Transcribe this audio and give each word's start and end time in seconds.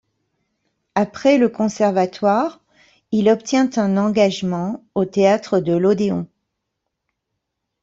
Après 0.95 1.37
le 1.37 1.47
Conservatoire, 1.47 2.59
il 3.11 3.29
obtient 3.29 3.69
un 3.77 3.97
engagement 3.97 4.83
au 4.95 5.05
théâtre 5.05 5.59
de 5.59 5.73
l'Odéon. 5.73 6.27